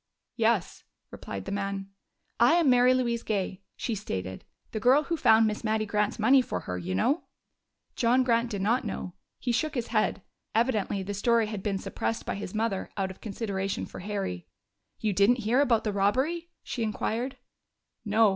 "Yes," 0.35 0.83
replied 1.11 1.45
the 1.45 1.51
man. 1.51 1.91
"I 2.39 2.53
am 2.55 2.71
Mary 2.71 2.91
Louise 2.91 3.21
Gay," 3.21 3.61
she 3.75 3.93
stated. 3.93 4.43
"The 4.71 4.79
girl 4.79 5.03
who 5.03 5.15
found 5.15 5.45
Miss 5.45 5.63
Mattie 5.63 5.85
Grant's 5.85 6.17
money 6.17 6.41
for 6.41 6.61
her, 6.61 6.75
you 6.75 6.95
know." 6.95 7.25
John 7.95 8.23
Grant 8.23 8.49
did 8.49 8.63
not 8.63 8.83
know; 8.83 9.13
he 9.37 9.51
shook 9.51 9.75
his 9.75 9.89
head. 9.89 10.23
Evidently 10.55 11.03
the 11.03 11.13
story 11.13 11.45
had 11.45 11.61
been 11.61 11.77
suppressed 11.77 12.25
by 12.25 12.33
his 12.33 12.55
mother 12.55 12.89
out 12.97 13.11
of 13.11 13.21
consideration 13.21 13.85
for 13.85 13.99
Harry. 13.99 14.47
"You 14.99 15.13
didn't 15.13 15.43
hear 15.45 15.61
about 15.61 15.83
the 15.83 15.93
robbery?" 15.93 16.49
she 16.63 16.81
inquired. 16.81 17.37
"No. 18.03 18.29